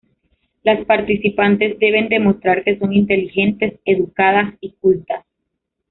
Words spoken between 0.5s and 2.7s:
Las participantes deben demostrar